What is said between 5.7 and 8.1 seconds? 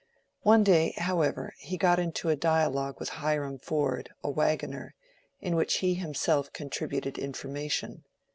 he himself contributed information.